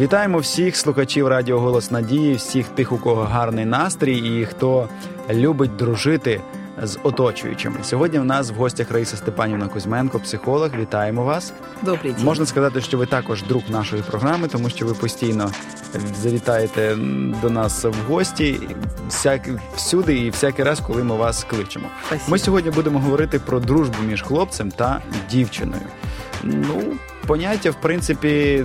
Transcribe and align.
Вітаємо 0.00 0.38
всіх 0.38 0.76
слухачів 0.76 1.28
Радіо 1.28 1.60
Голос 1.60 1.90
Надії, 1.90 2.34
всіх 2.34 2.68
тих, 2.68 2.92
у 2.92 2.98
кого 2.98 3.22
гарний 3.22 3.64
настрій 3.64 4.18
і 4.18 4.44
хто 4.44 4.88
любить 5.30 5.76
дружити 5.76 6.40
з 6.82 6.98
оточуючими. 7.02 7.76
Сьогодні 7.82 8.18
в 8.18 8.24
нас 8.24 8.50
в 8.50 8.54
гостях 8.54 8.90
Раїса 8.90 9.16
Степанівна 9.16 9.68
Кузьменко, 9.68 10.18
психолог. 10.18 10.70
Вітаємо 10.80 11.24
вас. 11.24 11.52
Добрий 11.82 12.12
день. 12.12 12.24
Можна 12.24 12.46
сказати, 12.46 12.80
що 12.80 12.98
ви 12.98 13.06
також 13.06 13.42
друг 13.42 13.62
нашої 13.68 14.02
програми, 14.02 14.48
тому 14.48 14.70
що 14.70 14.86
ви 14.86 14.94
постійно 14.94 15.50
завітаєте 16.22 16.96
до 17.42 17.50
нас 17.50 17.84
в 17.84 17.94
гості 18.08 18.60
всяк, 19.08 19.48
всюди 19.76 20.18
і 20.18 20.30
всякий 20.30 20.64
раз, 20.64 20.80
коли 20.80 21.04
ми 21.04 21.16
вас 21.16 21.44
кличемо. 21.44 21.86
Спасибо. 22.06 22.30
Ми 22.30 22.38
сьогодні 22.38 22.70
будемо 22.70 22.98
говорити 22.98 23.38
про 23.38 23.60
дружбу 23.60 23.96
між 24.08 24.22
хлопцем 24.22 24.70
та 24.70 25.00
дівчиною. 25.30 25.82
Ну, 26.42 26.82
поняття, 27.26 27.70
в 27.70 27.80
принципі, 27.80 28.64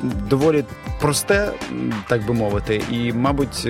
доволі 0.00 0.64
просте, 1.00 1.52
так 2.08 2.26
би 2.26 2.34
мовити, 2.34 2.82
і, 2.90 3.12
мабуть, 3.12 3.68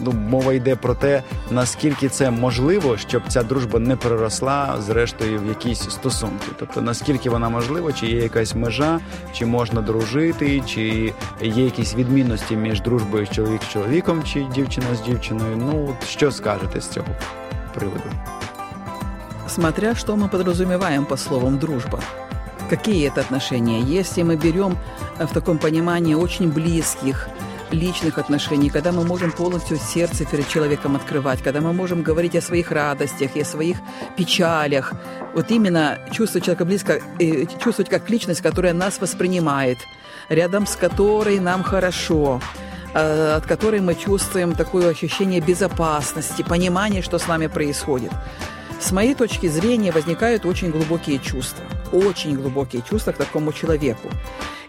ну, 0.00 0.12
мова 0.12 0.52
йде 0.52 0.76
про 0.76 0.94
те, 0.94 1.22
наскільки 1.50 2.08
це 2.08 2.30
можливо, 2.30 2.96
щоб 2.96 3.22
ця 3.28 3.42
дружба 3.42 3.78
не 3.78 3.96
переросла 3.96 4.76
зрештою 4.80 5.40
в 5.40 5.46
якісь 5.46 5.90
стосунки. 5.90 6.46
Тобто 6.58 6.82
наскільки 6.82 7.30
вона 7.30 7.48
можлива, 7.48 7.92
чи 7.92 8.06
є 8.06 8.22
якась 8.22 8.54
межа, 8.54 9.00
чи 9.32 9.46
можна 9.46 9.80
дружити, 9.80 10.62
чи 10.66 11.12
є 11.42 11.64
якісь 11.64 11.94
відмінності 11.94 12.56
між 12.56 12.80
дружбою 12.80 13.26
чоловік 13.26 13.62
з 13.62 13.68
чоловіком, 13.68 14.22
чи 14.24 14.46
дівчина 14.54 14.94
з 14.94 15.00
дівчиною. 15.00 15.56
Ну, 15.56 15.96
що 16.06 16.32
скажете 16.32 16.80
з 16.80 16.88
цього 16.88 17.08
приводу? 17.74 18.04
Смотря 19.48 19.94
что 19.94 20.16
мы 20.16 20.28
подразумеваем 20.28 21.06
по 21.06 21.16
словам 21.16 21.58
дружба. 21.58 22.00
Какие 22.68 23.08
это 23.08 23.22
отношения? 23.22 23.80
Если 23.80 24.22
мы 24.22 24.36
берем 24.36 24.76
э, 25.18 25.26
в 25.26 25.32
таком 25.32 25.58
понимании 25.58 26.14
очень 26.14 26.52
близких, 26.52 27.28
личных 27.70 28.18
отношений, 28.18 28.70
когда 28.70 28.92
мы 28.92 29.04
можем 29.04 29.32
полностью 29.32 29.78
сердце 29.78 30.24
перед 30.24 30.48
человеком 30.48 30.96
открывать, 30.96 31.42
когда 31.42 31.60
мы 31.60 31.72
можем 31.72 32.02
говорить 32.02 32.36
о 32.36 32.40
своих 32.40 32.70
радостях 32.70 33.36
и 33.36 33.40
о 33.40 33.44
своих 33.44 33.78
печалях. 34.16 34.92
Вот 35.34 35.50
именно 35.50 35.98
чувствовать 36.10 36.44
человека 36.44 36.64
близко, 36.64 37.00
э, 37.18 37.46
чувствовать 37.62 37.88
как 37.88 38.10
личность, 38.10 38.42
которая 38.42 38.74
нас 38.74 39.00
воспринимает, 39.00 39.78
рядом 40.28 40.66
с 40.66 40.76
которой 40.76 41.40
нам 41.40 41.62
хорошо, 41.62 42.40
э, 42.94 43.36
от 43.36 43.46
которой 43.46 43.80
мы 43.80 43.94
чувствуем 43.94 44.52
такое 44.52 44.90
ощущение 44.90 45.40
безопасности, 45.40 46.42
понимание, 46.42 47.02
что 47.02 47.18
с 47.18 47.26
нами 47.28 47.46
происходит. 47.46 48.12
С 48.80 48.92
моей 48.92 49.14
точки 49.14 49.48
зрения 49.48 49.90
возникают 49.90 50.46
очень 50.46 50.70
глубокие 50.70 51.18
чувства, 51.18 51.64
очень 51.92 52.34
глубокие 52.36 52.82
чувства 52.82 53.12
к 53.12 53.16
такому 53.16 53.52
человеку. 53.52 54.08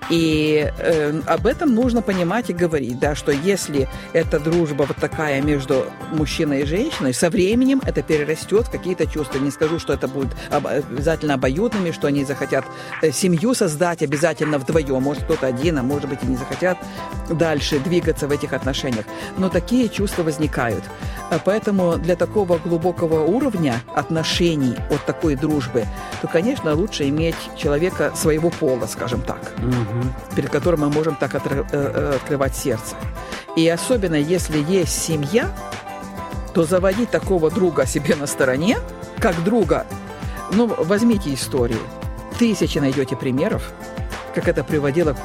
И 0.10 0.72
э, 0.78 1.22
об 1.28 1.46
этом 1.46 1.76
нужно 1.76 2.02
понимать 2.02 2.50
и 2.50 2.54
говорить, 2.54 3.00
да, 3.00 3.16
что 3.16 3.32
если 3.32 3.88
эта 4.14 4.40
дружба 4.40 4.84
вот 4.84 4.98
такая 4.98 5.42
между 5.42 5.86
мужчиной 6.12 6.62
и 6.62 6.66
женщиной, 6.66 7.14
со 7.14 7.30
временем 7.30 7.82
это 7.86 8.02
перерастет 8.02 8.68
в 8.68 8.72
какие-то 8.72 9.06
чувства. 9.06 9.38
Не 9.40 9.52
скажу, 9.52 9.78
что 9.80 9.94
это 9.94 10.08
будет 10.08 10.30
обязательно 10.50 11.36
обоюдными, 11.36 11.92
что 11.92 12.08
они 12.08 12.26
захотят 12.26 12.66
э, 13.02 13.12
семью 13.12 13.54
создать 13.54 14.02
обязательно 14.02 14.58
вдвоем, 14.58 15.04
может 15.04 15.24
кто-то 15.24 15.46
один, 15.48 15.78
а 15.78 15.84
может 15.84 16.10
быть 16.10 16.20
и 16.24 16.28
не 16.28 16.38
захотят 16.38 16.78
дальше 17.30 17.80
двигаться 17.80 18.28
в 18.28 18.32
этих 18.32 18.54
отношениях. 18.54 19.06
Но 19.38 19.50
такие 19.50 19.90
чувства 19.90 20.24
возникают. 20.24 20.84
А 21.30 21.40
поэтому 21.44 21.98
для 21.98 22.16
такого 22.16 22.58
глубокого 22.58 23.24
уровня 23.24 23.82
отношений 23.94 24.76
от 24.90 25.06
такой 25.06 25.36
дружбы, 25.36 25.86
то, 26.22 26.28
конечно, 26.28 26.74
лучше 26.74 27.08
иметь 27.10 27.36
человека 27.56 28.12
своего 28.16 28.50
пола, 28.50 28.88
скажем 28.88 29.22
так. 29.22 29.54
Угу 29.60 29.99
перед 30.36 30.50
которым 30.50 30.82
мы 30.82 30.90
можем 30.90 31.16
так 31.16 31.36
э, 31.36 31.40
э, 31.72 32.14
открывать 32.16 32.56
сердце. 32.56 32.96
И 33.56 33.68
особенно 33.68 34.16
если 34.16 34.58
есть 34.58 35.02
семья, 35.02 35.50
то 36.54 36.64
заводить 36.64 37.10
такого 37.10 37.50
друга 37.50 37.86
себе 37.86 38.16
на 38.16 38.28
стороне, 38.28 38.78
как 39.20 39.44
друга, 39.44 39.86
ну, 40.52 40.68
возьмите 40.68 41.34
историю. 41.34 41.80
Тысячи 42.38 42.80
найдете 42.80 43.16
примеров, 43.16 43.72
как 44.34 44.48
это 44.48 44.64
приводило 44.64 45.16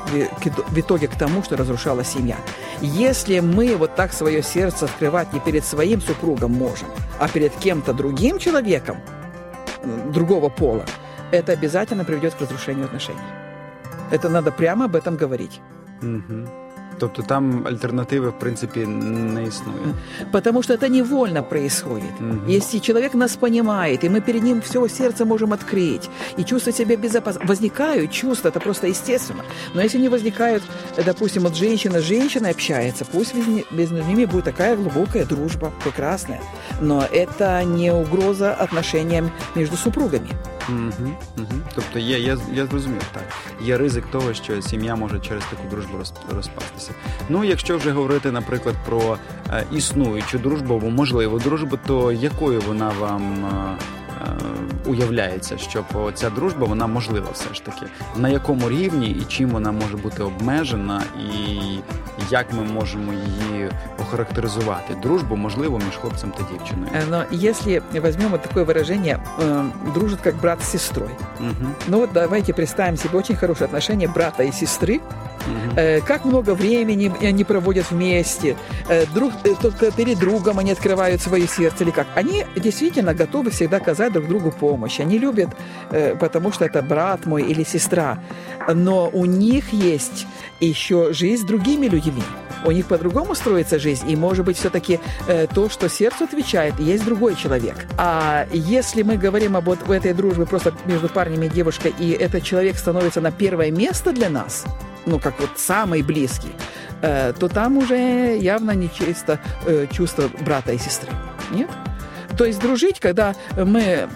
в 0.69 0.79
итоге 0.79 1.09
к 1.09 1.17
тому, 1.17 1.43
что 1.43 1.57
разрушалась 1.57 2.09
семья. 2.09 2.37
Если 2.81 3.41
мы 3.41 3.77
вот 3.77 3.95
так 3.95 4.13
свое 4.13 4.43
сердце 4.43 4.87
открывать 4.87 5.33
не 5.33 5.41
перед 5.41 5.65
своим 5.65 6.01
супругом 6.01 6.53
можем, 6.53 6.89
а 7.19 7.29
перед 7.29 7.55
кем-то 7.55 7.93
другим 7.93 8.39
человеком, 8.39 8.99
другого 10.13 10.49
пола, 10.49 10.85
это 11.31 11.53
обязательно 11.53 12.05
приведет 12.05 12.35
к 12.35 12.41
разрушению 12.41 12.87
отношений. 12.87 13.44
Это 14.11 14.29
надо 14.29 14.51
прямо 14.51 14.85
об 14.85 14.97
этом 14.97 15.17
говорить. 15.17 15.61
Угу. 16.03 16.49
Тобто 16.99 17.23
там 17.23 17.67
альтернативы, 17.67 18.31
в 18.31 18.39
принципе, 18.39 18.87
не 18.87 19.43
існує. 19.43 19.95
Потому 20.33 20.63
что 20.63 20.75
это 20.75 20.89
невольно 20.89 21.43
происходит. 21.43 22.21
Угу. 22.21 22.49
Если 22.49 22.79
человек 22.79 23.15
нас 23.15 23.37
понимает, 23.37 24.05
и 24.05 24.09
мы 24.09 24.21
перед 24.21 24.43
ним 24.43 24.61
все 24.61 24.89
сердце 24.89 25.25
можем 25.25 25.53
открыть, 25.53 26.11
и 26.39 26.45
чувствовать 26.45 26.77
себя 26.77 26.97
безопасно. 26.97 27.41
Возникают 27.47 28.13
чувства, 28.13 28.49
это 28.49 28.61
просто 28.61 28.87
естественно. 28.87 29.43
Но 29.75 29.83
если 29.83 29.99
не 29.99 30.09
возникают, 30.09 30.63
допустим, 31.05 31.43
вот 31.43 31.57
женщина 31.57 31.99
с 31.99 32.05
женщиной 32.05 32.51
общается, 32.51 33.05
пусть 33.05 33.35
между 33.71 34.03
ними 34.03 34.27
будет 34.27 34.45
такая 34.45 34.77
глубокая 34.77 35.25
дружба, 35.25 35.73
прекрасная. 35.83 36.41
Но 36.81 37.05
это 37.13 37.65
не 37.65 37.93
угроза 37.93 38.55
отношениям 38.55 39.31
между 39.57 39.77
супругами. 39.77 40.29
Угу, 40.69 41.11
угу. 41.39 41.61
Тобто 41.75 41.99
є, 41.99 42.19
я 42.19 42.39
я 42.55 42.67
зрозумів, 42.67 43.03
так. 43.13 43.25
Є 43.63 43.79
ризик 43.79 44.07
того, 44.07 44.35
що 44.35 44.63
сім'я 44.63 44.97
може 44.97 45.21
через 45.21 45.45
таку 45.45 45.69
дружбу 45.71 45.99
розпастися. 46.37 46.91
Ну, 47.29 47.45
якщо 47.45 47.77
вже 47.77 47.91
говорити, 47.91 48.33
наприклад, 48.33 48.75
про 48.87 49.19
е, 49.51 49.65
існуючу 49.73 50.39
дружбу 50.39 50.75
або 50.75 50.91
можливу 50.91 51.39
дружбу, 51.39 51.79
то 51.87 52.13
якою 52.13 52.61
вона 52.61 52.93
вам 53.01 53.45
е, 53.45 53.77
е, 54.23 54.54
уявляється, 54.86 55.58
що 55.58 55.86
ця 56.14 56.30
дружба 56.30 56.68
вона 56.68 56.88
можлива 56.88 57.28
все 57.34 57.54
ж 57.54 57.64
таки. 57.64 57.86
На 58.16 58.30
якому 58.30 58.70
рівні 58.70 59.10
і 59.10 59.24
чим 59.28 59.50
вона 59.50 59.72
може 59.72 59.98
бути 59.98 60.24
обмежена, 60.24 61.04
і 61.20 61.60
як 62.32 62.54
ми 62.54 62.64
можемо 62.64 63.14
її 63.14 63.70
охарактеризувати? 64.02 64.96
Дружбу 65.02 65.36
можливо 65.36 65.78
між 65.86 65.96
хлопцем 65.96 66.32
та 66.32 66.44
дівчиною. 66.52 66.92
Но 67.10 67.26
если 67.32 67.82
возьмем 68.02 68.30
вот 68.32 68.42
такое 68.42 68.64
выражение 68.64 69.20
э, 69.40 69.70
«дружит 69.94 70.22
как 70.22 70.36
брат 70.36 70.62
с 70.62 70.70
сестрой». 70.70 71.10
Угу. 71.40 71.70
Ну 71.88 72.00
вот 72.00 72.10
давайте 72.14 72.54
представим 72.54 72.98
себе 72.98 73.18
очень 73.20 73.36
хорошие 73.36 73.66
отношения 73.66 74.08
брата 74.08 74.44
и 74.44 74.52
сестры, 74.52 74.96
угу. 74.96 75.04
э, 75.77 76.01
как 76.01 76.25
много 76.25 76.55
времени 76.55 77.13
они 77.25 77.45
проводят 77.45 77.91
вместе, 77.91 78.57
э, 78.89 79.07
друг, 79.15 79.33
э, 79.45 79.55
только 79.61 79.91
перед 79.91 80.19
другом 80.19 80.59
они 80.59 80.73
открывают 80.73 81.23
свое 81.23 81.47
сердце 81.47 81.85
или 81.85 81.91
как. 81.91 82.07
Они 82.15 82.45
действительно 82.57 83.15
готовы 83.15 83.51
всегда 83.51 83.79
оказать 83.79 84.13
друг 84.13 84.29
другу 84.29 84.51
помощь. 84.51 85.01
Они 85.01 85.19
любят, 85.19 85.51
потому 86.21 86.53
что 86.53 86.65
это 86.65 86.83
брат 86.83 87.27
мой 87.27 87.43
или 87.43 87.65
сестра. 87.65 88.19
Но 88.73 89.11
у 89.13 89.25
них 89.25 89.73
есть 89.73 90.27
еще 90.61 91.13
жизнь 91.13 91.43
с 91.43 91.47
другими 91.47 91.87
людьми. 91.87 92.23
У 92.65 92.71
них 92.71 92.87
по-другому 92.87 93.35
строится 93.35 93.79
жизнь, 93.79 94.11
и, 94.11 94.17
может 94.17 94.47
быть, 94.47 94.57
все-таки 94.57 94.99
э, 95.29 95.47
то, 95.47 95.69
что 95.69 95.89
сердцу 95.89 96.25
отвечает, 96.25 96.81
есть 96.81 97.05
другой 97.05 97.37
человек. 97.37 97.87
А 97.99 98.47
если 98.53 99.03
мы 99.03 99.19
говорим 99.19 99.57
об 99.57 99.67
вот 99.67 99.89
этой 99.91 100.15
дружбе 100.15 100.47
просто 100.47 100.73
между 100.87 101.09
парнем 101.09 101.43
и 101.43 101.49
девушкой, 101.49 101.95
и 101.99 102.11
этот 102.11 102.43
человек 102.43 102.79
становится 102.79 103.21
на 103.21 103.31
первое 103.31 103.71
место 103.71 104.13
для 104.13 104.31
нас, 104.31 104.65
ну, 105.07 105.19
как 105.19 105.41
вот 105.41 105.51
самый 105.57 106.03
близкий, 106.03 106.53
э, 107.03 107.33
то 107.39 107.49
там 107.49 107.79
уже 107.79 108.37
явно 108.39 108.73
не 108.73 108.91
чисто 108.93 109.39
э, 109.67 109.87
чувство 109.91 110.31
брата 110.41 110.73
и 110.73 110.79
сестры. 110.79 111.13
Нет? 111.51 111.69
То 112.37 112.45
есть 112.45 112.61
дружить, 112.61 112.99
когда 112.99 113.35
мы 113.57 114.09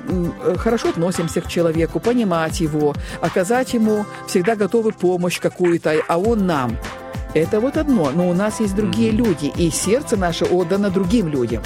хорошо 0.56 0.88
относимся 0.88 1.40
к 1.40 1.46
человеку, 1.46 2.00
понимать 2.00 2.60
его, 2.60 2.94
оказать 3.20 3.74
ему 3.74 4.06
всегда 4.26 4.56
готовы 4.56 4.92
помощь 4.92 5.38
какую-то, 5.38 5.94
а 6.08 6.18
он 6.18 6.46
нам. 6.46 6.76
Это 7.34 7.60
вот 7.60 7.76
одно. 7.76 8.10
Но 8.10 8.28
у 8.28 8.34
нас 8.34 8.60
есть 8.60 8.74
другие 8.74 9.12
люди, 9.12 9.52
и 9.56 9.70
сердце 9.70 10.16
наше 10.16 10.44
отдано 10.44 10.90
другим 10.90 11.28
людям. 11.28 11.62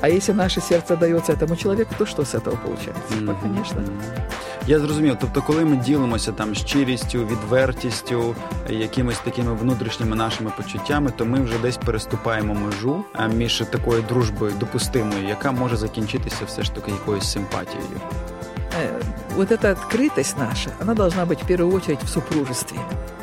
А 0.00 0.08
если 0.08 0.32
наше 0.32 0.60
сердце 0.60 0.96
дается 0.96 1.32
этому 1.32 1.56
человеку, 1.56 1.94
то 1.98 2.06
что 2.06 2.24
с 2.24 2.34
этого 2.34 2.56
получается? 2.56 3.14
Mm-hmm. 3.14 3.40
Конечно. 3.42 3.82
Я 4.66 4.78
зрозумів. 4.78 5.16
Тобто, 5.20 5.42
коли 5.42 5.64
ми 5.64 5.76
ділимося 5.76 6.32
там 6.32 6.54
щирістю, 6.54 7.18
відвертістю, 7.18 8.34
якимись 8.68 9.18
такими 9.18 9.54
внутрішніми 9.54 10.16
нашими 10.16 10.52
почуттями, 10.56 11.12
то 11.16 11.24
ми 11.24 11.40
вже 11.40 11.58
десь 11.58 11.76
переступаємо 11.76 12.54
межу 12.54 13.04
між 13.34 13.62
такою 13.70 14.02
дружбою 14.02 14.52
допустимою, 14.60 15.28
яка 15.28 15.52
може 15.52 15.76
закінчитися 15.76 16.44
все 16.46 16.62
ж 16.62 16.74
таки 16.74 16.90
якоюсь 16.90 17.32
симпатією. 17.32 18.00
Вот 19.36 19.50
эта 19.50 19.70
открытость 19.70 20.38
наша, 20.38 20.70
она 20.80 20.94
должна 20.94 21.24
быть 21.24 21.42
в 21.42 21.46
первую 21.46 21.74
очередь 21.74 22.02
в 22.02 22.08
супружестве. 22.08 22.78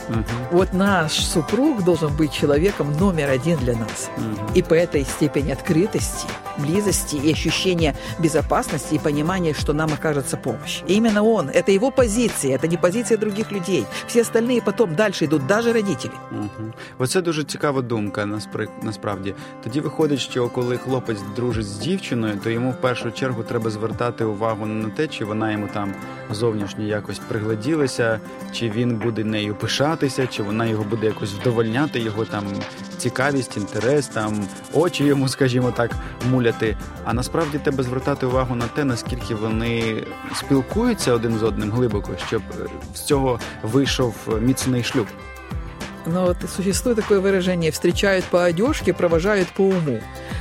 Угу. 0.10 0.24
Вот 0.52 0.74
наш 0.74 1.12
супруг 1.12 1.84
должен 1.84 2.16
быть 2.16 2.32
человеком 2.32 2.94
номер 2.98 3.30
один 3.30 3.58
для 3.60 3.76
нас. 3.76 4.10
Угу. 4.18 4.52
И 4.56 4.62
по 4.62 4.74
этой 4.74 5.04
степени 5.04 5.52
открытости, 5.52 6.28
близости 6.58 7.16
и 7.16 7.32
ощущения 7.34 7.96
безопасности 8.20 8.96
и 8.96 9.00
понимания, 9.00 9.54
что 9.54 9.74
нам 9.74 9.94
окажется 9.94 10.38
помощь. 10.38 10.82
И 10.88 10.94
именно 10.94 11.24
он, 11.24 11.50
это 11.50 11.72
его 11.72 11.92
позиция, 11.92 12.56
это 12.56 12.68
не 12.68 12.78
позиция 12.78 13.18
других 13.18 13.52
людей. 13.52 13.86
Все 14.08 14.22
остальные 14.22 14.62
потом 14.62 14.96
дальше 14.96 15.26
йдуть, 15.26 15.50
навіть 15.50 15.74
родителі. 15.74 16.12
Угу. 16.32 16.72
Оце 16.98 17.22
дуже 17.22 17.44
цікава 17.44 17.82
думка, 17.82 18.26
насправді. 18.82 19.36
Тоді 19.64 19.80
виходить, 19.80 20.20
що 20.20 20.50
коли 20.50 20.78
хлопець 20.78 21.20
дружить 21.36 21.66
з 21.66 21.78
дівчиною, 21.78 22.40
то 22.44 22.50
йому 22.50 22.72
в 22.72 22.82
першу 22.82 23.12
чергу 23.12 23.44
треба 23.44 23.70
звертати 23.70 24.24
увагу 24.24 24.66
не 24.66 24.88
на 24.88 24.90
те, 24.90 25.08
чи 25.08 25.26
вона 25.26 25.52
йому 25.52 25.68
там 25.74 25.94
зовнішньо 26.32 26.84
якось 26.84 27.20
пригляділася, 27.20 28.20
чи 28.52 28.70
він 28.70 28.96
буде 28.96 29.24
нею 29.24 29.56
Пишатися, 29.97 30.27
чи 30.27 30.43
вона 30.43 30.67
його 30.67 30.85
буде 30.85 31.07
якось 31.07 31.33
вдовольняти, 31.33 32.01
його 32.01 32.25
там 32.25 32.45
цікавість, 32.99 33.57
інтерес, 33.57 34.09
там 34.09 34.47
очі 34.73 35.05
йому, 35.05 35.29
скажімо 35.29 35.73
так, 35.77 35.91
муляти. 36.31 36.77
А 37.05 37.13
насправді 37.15 37.59
треба 37.59 37.83
звертати 37.83 38.27
увагу 38.27 38.55
на 38.55 38.67
те, 38.67 38.85
наскільки 38.85 39.35
вони 39.35 40.05
спілкуються 40.35 41.13
один 41.13 41.39
з 41.39 41.43
одним 41.43 41.71
глибоко, 41.71 42.13
щоб 42.27 42.43
з 42.95 43.01
цього 43.01 43.41
вийшов 43.63 44.15
міцний 44.41 44.83
шлюб. 44.83 45.07
Но 46.07 46.27
вот 46.27 46.37
существует 46.55 46.97
такое 46.97 47.21
выражение 47.21 47.71
«встречают 47.71 48.25
по 48.25 48.45
одежке, 48.45 48.93
провожают 48.93 49.49
по 49.49 49.63
уму». 49.63 50.01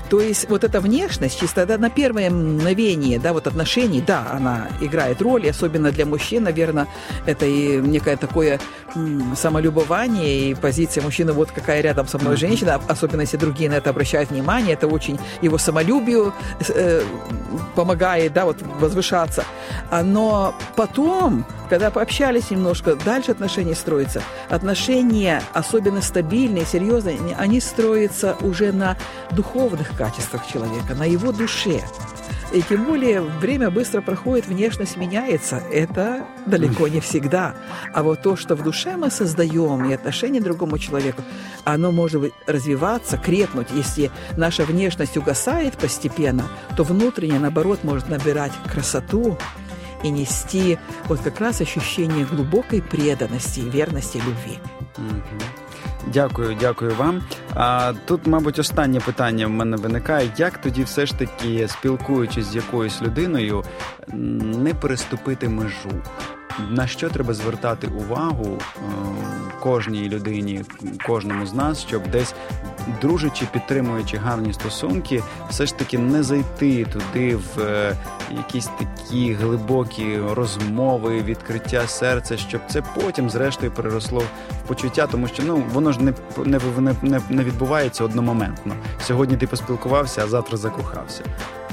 То 0.09 0.19
есть 0.19 0.49
вот 0.49 0.65
эта 0.65 0.81
внешность, 0.81 1.39
чисто 1.39 1.65
да, 1.65 1.77
на 1.77 1.89
первое 1.89 2.29
мгновение 2.29 3.17
да, 3.17 3.31
вот 3.31 3.47
отношений, 3.47 4.01
да, 4.01 4.27
она 4.31 4.67
играет 4.81 5.21
роль, 5.21 5.45
и 5.45 5.49
особенно 5.49 5.91
для 5.91 6.05
мужчин, 6.05 6.43
наверное, 6.43 6.87
это 7.25 7.45
и 7.45 7.77
некое 7.77 8.17
такое 8.17 8.59
м, 8.93 9.33
самолюбование 9.37 10.49
и 10.49 10.53
позиция 10.53 11.01
мужчины, 11.01 11.31
вот 11.31 11.51
какая 11.51 11.79
рядом 11.79 12.07
со 12.07 12.17
мной 12.17 12.35
женщина, 12.35 12.81
особенно 12.89 13.21
если 13.21 13.37
другие 13.37 13.69
на 13.69 13.75
это 13.75 13.91
обращают 13.91 14.31
внимание, 14.31 14.73
это 14.73 14.87
очень 14.87 15.17
его 15.41 15.57
самолюбию 15.57 16.33
э, 16.67 17.03
помогает, 17.75 18.33
да, 18.33 18.43
вот 18.43 18.57
возвышаться. 18.61 19.45
Но 20.03 20.53
потом, 20.75 21.45
когда 21.69 21.89
пообщались 21.89 22.51
немножко, 22.51 22.95
дальше 22.95 23.31
отношения 23.31 23.75
строятся. 23.75 24.21
Отношения, 24.49 25.41
особенно 25.53 26.01
стабильные, 26.01 26.65
серьезные, 26.65 27.19
они 27.37 27.59
строятся 27.59 28.35
уже 28.41 28.71
на 28.71 28.97
духовных 29.31 29.95
качествах 29.97 30.47
человека, 30.47 30.95
на 30.95 31.05
его 31.05 31.31
душе. 31.31 31.81
И 32.53 32.61
тем 32.61 32.83
более 32.83 33.21
время 33.21 33.71
быстро 33.71 34.01
проходит, 34.01 34.47
внешность 34.47 34.97
меняется. 34.97 35.63
Это 35.71 36.25
далеко 36.45 36.89
не 36.89 36.99
всегда. 36.99 37.55
А 37.93 38.03
вот 38.03 38.21
то, 38.23 38.35
что 38.35 38.55
в 38.55 38.63
душе 38.63 38.97
мы 38.97 39.09
создаем, 39.09 39.85
и 39.85 39.93
отношение 39.93 40.41
к 40.41 40.43
другому 40.43 40.77
человеку, 40.77 41.23
оно 41.63 41.93
может 41.93 42.33
развиваться, 42.47 43.17
крепнуть. 43.17 43.67
Если 43.73 44.11
наша 44.35 44.65
внешность 44.65 45.15
угасает 45.15 45.77
постепенно, 45.77 46.43
то 46.75 46.83
внутренне, 46.83 47.39
наоборот, 47.39 47.85
может 47.85 48.09
набирать 48.09 48.51
красоту 48.69 49.37
и 50.04 50.10
нести 50.10 50.78
вот 51.08 51.20
как 51.20 51.40
раз 51.40 51.60
ощущение 51.60 52.24
глубокой 52.24 52.82
преданности, 52.82 53.60
верности, 53.60 54.18
любви. 54.18 54.58
Mm-hmm. 54.96 55.42
Дякую, 56.12 56.56
дякую 56.60 56.94
вам. 56.94 57.22
А 57.54 57.92
тут, 58.06 58.26
мабуть, 58.26 58.58
останнє 58.58 59.00
питання 59.00 59.46
в 59.46 59.50
мене 59.50 59.76
виникає: 59.76 60.30
як 60.36 60.58
тоді, 60.58 60.84
все 60.84 61.06
ж 61.06 61.18
таки, 61.18 61.68
спілкуючись 61.68 62.46
з 62.46 62.56
якоюсь 62.56 63.02
людиною, 63.02 63.64
не 64.12 64.74
переступити 64.74 65.48
межу? 65.48 65.90
на 66.70 66.86
що 66.86 67.08
треба 67.08 67.34
звертати 67.34 67.86
увагу 67.86 68.58
е, 68.58 68.80
кожній 69.60 70.08
людині, 70.08 70.64
кожному 71.06 71.46
з 71.46 71.54
нас, 71.54 71.86
щоб 71.86 72.02
десь 72.10 72.34
дружачи, 73.01 73.47
підтримуючи 73.51 74.17
гарні 74.17 74.53
стосунки, 74.53 75.23
все 75.49 75.65
ж 75.65 75.77
таки 75.77 75.97
не 75.97 76.23
зайти 76.23 76.85
туди 76.85 77.35
в 77.35 77.59
е, 77.59 77.95
якісь 78.31 78.69
такі 78.79 79.33
глибокі 79.33 80.19
розмови, 80.31 81.21
відкриття 81.21 81.87
серця, 81.87 82.37
щоб 82.37 82.61
це 82.69 82.83
потім, 82.95 83.29
зрештою, 83.29 83.71
переросло 83.71 84.23
в 84.63 84.67
почуття, 84.67 85.07
тому 85.07 85.27
що 85.27 85.43
ну 85.43 85.63
воно 85.73 85.91
ж 85.91 85.99
не 86.01 86.13
не, 86.45 86.59
не, 87.01 87.21
не 87.29 87.43
відбувається 87.43 88.03
одномоментно. 88.03 88.73
Сьогодні 89.01 89.37
ти 89.37 89.47
поспілкувався, 89.47 90.21
а 90.23 90.27
завтра 90.27 90.57
закохався. 90.57 91.23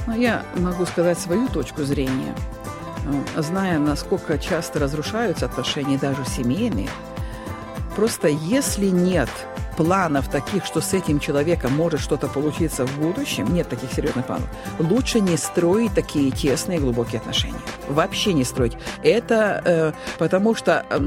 Ну, 0.07 0.17
я 0.17 0.43
можу 0.57 0.87
сказати 0.87 1.21
свою 1.21 1.49
точку 1.49 1.85
зрения. 1.85 2.35
зная, 3.37 3.79
насколько 3.79 4.39
часто 4.39 4.79
разрушаются 4.79 5.47
отношения, 5.47 5.99
даже 5.99 6.25
семейные, 6.25 6.89
просто 7.97 8.29
если 8.29 8.87
нет 8.87 9.29
планов 9.79 10.29
таких, 10.29 10.65
что 10.67 10.81
с 10.81 10.93
этим 10.93 11.21
человеком 11.21 11.73
может 11.73 12.01
что-то 12.01 12.27
получиться 12.27 12.85
в 12.85 12.99
будущем, 12.99 13.55
нет 13.55 13.69
таких 13.69 13.93
серьезных 13.93 14.27
планов, 14.27 14.49
лучше 14.81 15.21
не 15.21 15.37
строить 15.37 15.95
такие 15.95 16.33
тесные 16.33 16.81
глубокие 16.81 17.21
отношения. 17.21 17.61
Вообще 17.89 18.33
не 18.33 18.43
строить. 18.43 18.77
Это 19.05 19.63
э, 19.65 19.93
потому 20.19 20.57
что 20.57 20.85
э, 20.91 21.01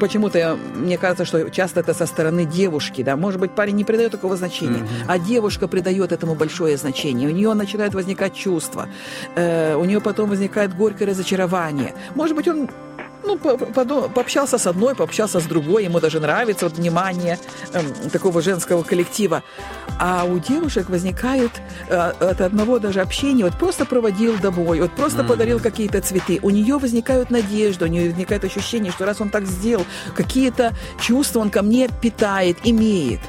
почему-то 0.00 0.58
мне 0.74 0.98
кажется, 0.98 1.24
что 1.24 1.50
часто 1.50 1.80
это 1.80 1.94
со 1.94 2.06
стороны 2.06 2.44
девушки, 2.44 3.04
да, 3.04 3.16
может 3.16 3.38
быть, 3.38 3.52
парень 3.52 3.76
не 3.76 3.84
придает 3.84 4.10
такого 4.10 4.36
значения, 4.36 4.80
mm-hmm. 4.80 5.06
а 5.06 5.18
девушка 5.20 5.68
придает 5.68 6.10
этому 6.10 6.34
большое 6.34 6.76
значение. 6.76 7.28
У 7.28 7.32
нее 7.32 7.54
начинает 7.54 7.94
возникать 7.94 8.34
чувства, 8.34 8.88
э, 9.36 9.76
у 9.76 9.84
нее 9.84 10.00
потом 10.00 10.30
возникает 10.30 10.76
горькое 10.76 11.10
разочарование. 11.10 11.94
Может 12.16 12.36
быть, 12.36 12.48
он 12.48 12.68
ну, 13.30 13.38
по, 13.38 13.56
по, 13.56 14.08
пообщался 14.08 14.58
с 14.58 14.66
одной, 14.66 14.94
пообщался 14.94 15.40
с 15.40 15.44
другой, 15.44 15.84
ему 15.84 16.00
даже 16.00 16.20
нравится 16.20 16.66
вот 16.66 16.78
внимание 16.78 17.38
э, 17.72 17.80
такого 18.12 18.42
женского 18.42 18.82
коллектива. 18.82 19.42
А 19.98 20.24
у 20.24 20.38
девушек 20.38 20.88
возникает 20.88 21.50
э, 21.88 21.94
от 21.94 22.40
одного 22.40 22.78
даже 22.78 23.00
общения, 23.00 23.44
вот 23.44 23.58
просто 23.58 23.84
проводил 23.84 24.38
домой, 24.38 24.80
вот 24.80 24.90
просто 24.92 25.22
mm-hmm. 25.22 25.28
подарил 25.28 25.60
какие-то 25.60 26.00
цветы. 26.00 26.40
У 26.42 26.50
нее 26.50 26.78
возникают 26.78 27.30
надежды, 27.30 27.84
у 27.84 27.88
нее 27.88 28.10
возникает 28.10 28.44
ощущение, 28.44 28.92
что 28.92 29.04
раз 29.04 29.20
он 29.20 29.30
так 29.30 29.46
сделал, 29.46 29.84
какие-то 30.14 30.72
чувства 31.00 31.40
он 31.40 31.50
ко 31.50 31.62
мне 31.62 31.88
питает, 31.88 32.58
имеет. 32.64 33.20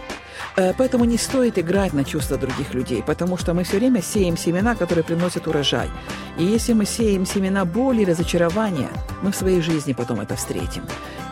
Э, 0.57 0.73
поэтому 0.77 1.05
не 1.05 1.17
стоит 1.17 1.57
играть 1.57 1.93
на 1.93 2.03
чувства 2.03 2.37
других 2.37 2.73
людей, 2.73 3.03
потому 3.03 3.37
что 3.37 3.53
мы 3.53 3.63
все 3.63 3.77
время 3.77 4.01
сеем 4.01 4.37
семена, 4.37 4.75
которые 4.75 5.03
приносят 5.03 5.47
урожай. 5.47 5.89
И 6.37 6.43
если 6.43 6.73
мы 6.73 6.85
сеем 6.85 7.25
семена 7.25 7.65
боли 7.65 8.01
и 8.01 8.05
разочарования, 8.05 8.89
мы 9.21 9.31
в 9.31 9.35
своей 9.35 9.61
жизни 9.61 9.93
потом 9.93 10.19
это 10.19 10.35
встретим. 10.35 10.83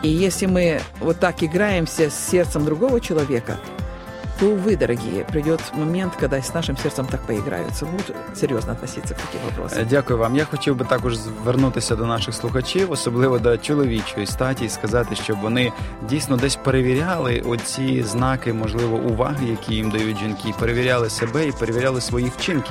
И 0.02 0.08
если 0.08 0.46
мы 0.46 0.80
вот 1.00 1.18
так 1.20 1.42
играемся 1.42 2.10
с 2.10 2.30
сердцем 2.30 2.64
другого 2.64 3.00
человека, 3.00 3.58
то, 4.40 4.46
увы, 4.46 4.74
дорогие, 4.74 5.24
придет 5.24 5.60
момент, 5.74 6.16
когда 6.16 6.38
с 6.38 6.54
нашим 6.54 6.76
сердцем 6.76 7.06
так 7.06 7.20
поіграються. 7.20 7.86
Будуть 7.86 8.12
серйозно 8.34 8.72
относитися 8.72 9.14
к 9.14 9.20
таким 9.20 9.40
вопросам. 9.44 9.86
Дякую 9.90 10.18
вам. 10.18 10.36
Я 10.36 10.44
хотів 10.44 10.76
би 10.76 10.84
також 10.84 11.16
звернутися 11.16 11.96
до 11.96 12.06
наших 12.06 12.34
слухачів, 12.34 12.90
особливо 12.90 13.38
до 13.38 13.58
чоловічої 13.58 14.26
статі, 14.26 14.68
сказати, 14.68 15.16
щоб 15.16 15.40
вони 15.40 15.72
дійсно 16.08 16.36
десь 16.36 16.56
перевіряли 16.56 17.42
оці 17.46 18.02
знаки, 18.02 18.52
можливо, 18.52 18.96
уваги, 18.96 19.46
які 19.50 19.74
їм 19.74 19.90
дають 19.90 20.18
жінки, 20.18 20.54
перевіряли 20.58 21.10
себе 21.10 21.46
і 21.46 21.52
перевіряли 21.52 22.00
свої 22.00 22.32
вчинки 22.38 22.70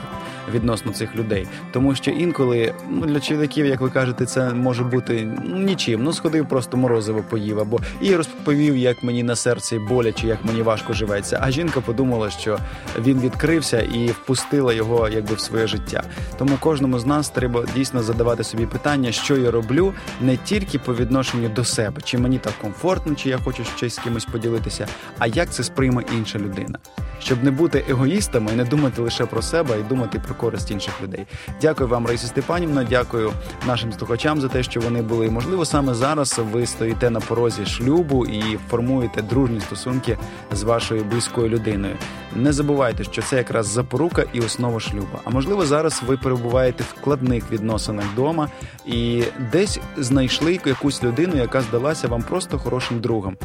відносно 0.49 0.91
цих 0.91 1.15
людей. 1.15 1.47
Тому 1.71 1.95
що 1.95 2.11
інколи 2.11 2.73
ну 2.89 3.05
для 3.05 3.19
чоловіків, 3.19 3.65
як 3.65 3.81
ви 3.81 3.89
кажете, 3.89 4.25
це 4.25 4.53
може 4.53 4.83
бути 4.83 5.37
ну, 5.45 5.57
нічим. 5.57 6.03
Ну 6.03 6.13
сходив, 6.13 6.47
просто 6.47 6.77
морозиво 6.77 7.23
поїв 7.29 7.59
або 7.59 7.79
і 8.01 8.15
розповів, 8.15 8.77
як 8.77 9.03
мені 9.03 9.23
на 9.23 9.35
серці 9.35 9.79
боляче, 9.79 10.27
як 10.27 10.45
мені 10.45 10.61
важко 10.61 10.93
живеться. 10.93 11.39
А 11.41 11.51
жінка 11.51 11.81
подумала, 11.81 12.29
що 12.29 12.59
він 12.99 13.19
відкрився 13.19 13.81
і 13.81 14.07
впустила 14.07 14.73
його 14.73 15.09
якби 15.09 15.35
в 15.35 15.39
своє 15.39 15.67
життя. 15.67 16.03
Тому 16.37 16.57
кожному 16.59 16.99
з 16.99 17.05
нас 17.05 17.29
треба 17.29 17.65
дійсно 17.75 18.03
задавати 18.03 18.43
собі 18.43 18.65
питання, 18.65 19.11
що 19.11 19.37
я 19.37 19.51
роблю, 19.51 19.93
не 20.21 20.37
тільки 20.37 20.79
по 20.79 20.95
відношенню 20.95 21.49
до 21.49 21.63
себе, 21.63 22.01
чи 22.03 22.17
мені 22.17 22.37
так 22.37 22.53
комфортно, 22.61 23.15
чи 23.15 23.29
я 23.29 23.37
хочу 23.37 23.63
щось 23.63 23.95
з 23.95 23.99
кимось 23.99 24.25
поділитися, 24.25 24.87
а 25.19 25.27
як 25.27 25.49
це 25.49 25.63
сприйме 25.63 26.03
інша 26.17 26.39
людина, 26.39 26.79
щоб 27.19 27.43
не 27.43 27.51
бути 27.51 27.85
егоїстами 27.89 28.51
і 28.53 28.55
не 28.55 28.63
думати 28.63 29.01
лише 29.01 29.25
про 29.25 29.41
себе, 29.41 29.79
і 29.79 29.83
думати 29.83 30.21
про 30.25 30.35
користь 30.35 30.71
інших 30.71 30.93
людей. 31.03 31.25
Дякую 31.61 31.89
вам, 31.89 32.07
Раїса 32.07 32.27
Степанівна. 32.27 32.83
Дякую 32.83 33.31
нашим 33.67 33.93
слухачам 33.93 34.41
за 34.41 34.47
те, 34.47 34.63
що 34.63 34.79
вони 34.79 35.01
були. 35.01 35.29
Можливо, 35.29 35.65
саме 35.65 35.93
зараз 35.93 36.41
ви 36.51 36.65
стоїте 36.65 37.09
на 37.09 37.19
порозі 37.19 37.65
шлюбу 37.65 38.25
і 38.25 38.57
формуєте 38.69 39.21
дружні 39.21 39.59
стосунки 39.59 40.17
з 40.51 40.63
вашою 40.63 41.03
близькою 41.03 41.49
людиною. 41.49 41.95
Не 42.35 42.53
забувайте, 42.53 43.03
що 43.03 43.21
це 43.21 43.37
якраз 43.37 43.67
запорука 43.67 44.23
і 44.33 44.39
основа 44.39 44.79
шлюба. 44.79 45.19
А 45.23 45.29
можливо, 45.29 45.65
зараз 45.65 46.01
ви 46.07 46.17
перебуваєте 46.17 46.83
в 46.83 46.99
складних 46.99 47.51
відносинах 47.51 48.05
вдома 48.13 48.49
і 48.85 49.23
десь 49.51 49.79
знайшли 49.97 50.59
якусь 50.65 51.03
людину, 51.03 51.35
яка 51.35 51.61
здалася 51.61 52.07
вам 52.07 52.23
просто 52.23 52.59
хорошим 52.59 52.99
другом 52.99 53.37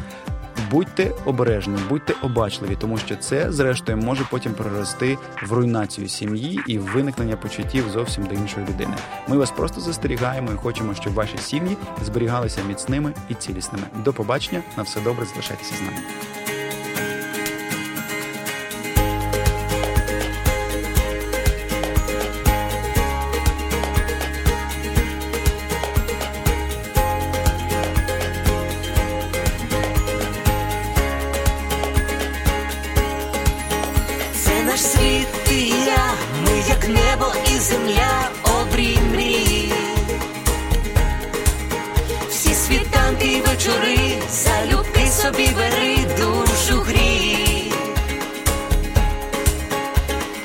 будьте 0.71 1.11
обережні, 1.25 1.77
будьте 1.89 2.13
обачливі, 2.21 2.77
тому 2.79 2.97
що 2.97 3.15
це, 3.15 3.51
зрештою, 3.51 3.97
може 3.97 4.23
потім 4.31 4.53
прорости 4.53 5.17
в 5.47 5.53
руйнацію 5.53 6.07
сім'ї 6.07 6.59
і 6.67 6.77
виникнення 6.77 7.37
почуттів 7.37 7.89
зовсім 7.89 8.25
до 8.25 8.35
іншої 8.35 8.67
людини. 8.67 8.93
Ми 9.27 9.37
вас 9.37 9.51
просто 9.51 9.81
застерігаємо 9.81 10.51
і 10.51 10.55
хочемо, 10.55 10.93
щоб 10.93 11.13
ваші 11.13 11.37
сім'ї 11.37 11.77
зберігалися 12.05 12.61
міцними 12.67 13.13
і 13.29 13.33
цілісними. 13.33 13.83
До 14.03 14.13
побачення, 14.13 14.61
на 14.77 14.83
все 14.83 15.01
добре, 15.01 15.25
залишайтеся 15.25 15.75
з 15.75 15.81
нами. 15.81 15.97
наш 34.75 34.83
світ 34.83 35.27
і 35.51 35.69
я, 35.69 36.13
ми 36.43 36.63
як 36.67 36.87
небо 36.87 37.33
і 37.55 37.59
земля 37.59 38.29
обрій 38.43 38.97
мрії, 39.11 39.73
всі 42.29 42.53
світанки 42.53 43.27
і 43.27 43.41
вечори, 43.41 43.97
залюбки 44.31 45.07
собі 45.07 45.49
бери 45.55 45.97
душу 46.17 46.81
грій, 46.81 47.71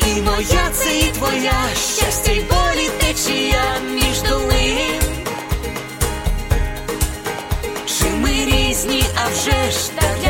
і 0.06 0.20
моя 0.20 0.70
це 0.72 0.98
і 0.98 1.02
твоя 1.02 1.62
щастя 1.74 2.32
й 2.32 2.40
болі 2.40 2.90
течія 2.98 3.64
між 3.94 4.22
долин. 4.22 5.02
Чи 7.86 8.04
ми 8.04 8.30
різні, 8.30 9.04
а 9.24 9.28
вже 9.28 9.70
ж 9.70 9.90
так. 9.94 10.29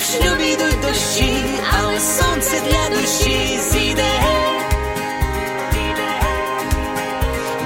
в 0.00 0.02
шлюбі 0.02 0.44
йдуть 0.52 0.80
дощі, 0.80 1.44
але 1.78 2.00
сонце 2.00 2.60
для 2.60 2.96
душі 2.96 3.58
зійде. 3.70 4.12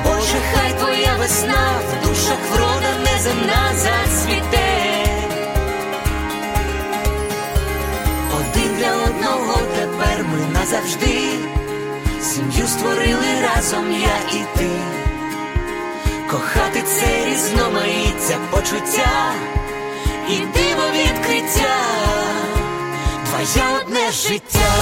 Боже, 0.04 0.38
хай 0.54 0.72
твоя 0.78 1.14
весна 1.18 1.80
в 1.88 2.08
душах 2.08 2.38
врода 2.52 2.90
неземна 3.04 3.72
зацвіте. 3.74 4.68
Один 8.38 8.76
для 8.78 8.92
одного 9.04 9.58
тепер 9.76 10.24
ми 10.24 10.58
назавжди. 10.58 11.20
Сім'ю 12.22 12.66
створили 12.66 13.26
разом 13.42 13.92
я 13.92 14.38
і 14.38 14.58
ти, 14.58 14.70
кохати 16.30 16.82
це 16.82 17.26
різноманіття 17.26 18.38
почуття 18.50 19.34
і 20.28 20.36
диво 20.36 20.86
відкриття, 20.94 21.76
твоє 23.34 23.64
одне 23.80 24.12
життя, 24.12 24.72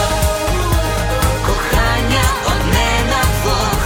кохання 1.47 2.25
одне 2.47 2.91
на 3.11 3.23
двох, 3.43 3.81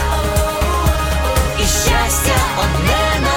і 1.58 1.62
щастя 1.62 2.36
одне 2.58 3.20
на 3.20 3.35